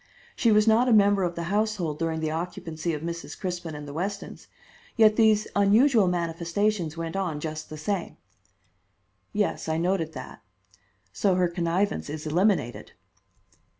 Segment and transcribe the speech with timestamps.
[0.35, 3.39] She was not a member of the household during the occupancy of Mrs.
[3.39, 4.47] Crispin and the Westons,
[4.95, 8.17] yet these unusual manifestations went on just the same."
[9.31, 10.41] "Yes, I noted that."
[11.13, 12.93] "So her connivance is eliminated."